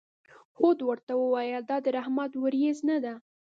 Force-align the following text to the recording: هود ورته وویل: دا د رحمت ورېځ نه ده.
هود 0.57 0.79
ورته 0.89 1.13
وویل: 1.17 1.61
دا 1.69 1.77
د 1.85 1.87
رحمت 1.97 2.31
ورېځ 2.43 2.77
نه 2.89 2.97
ده. 3.03 3.13